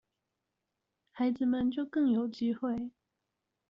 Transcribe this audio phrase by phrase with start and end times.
[1.11, 2.89] 孩子們就更有機會